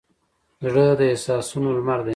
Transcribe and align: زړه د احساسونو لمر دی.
زړه 0.63 0.85
د 0.99 1.01
احساسونو 1.11 1.69
لمر 1.77 1.99
دی. 2.05 2.09